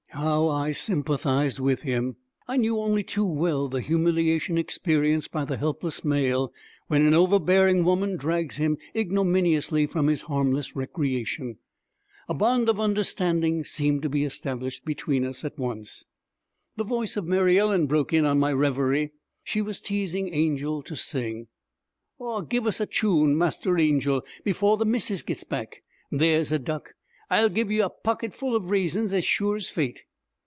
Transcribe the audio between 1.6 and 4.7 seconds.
with him! I knew only too well the humiliation